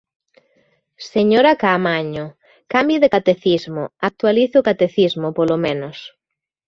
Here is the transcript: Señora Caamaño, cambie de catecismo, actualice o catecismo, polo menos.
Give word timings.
Señora 1.13 1.51
Caamaño, 1.61 2.25
cambie 2.73 3.01
de 3.03 3.11
catecismo, 3.15 3.83
actualice 4.09 4.55
o 4.61 4.65
catecismo, 4.69 5.27
polo 5.37 5.57
menos. 5.65 5.97